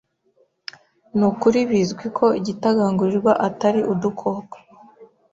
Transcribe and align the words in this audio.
Nukuri 1.17 1.59
bizwi 1.69 2.05
ko 2.17 2.25
igitagangurirwa 2.39 3.31
atari 3.47 3.81
udukoko. 3.93 4.55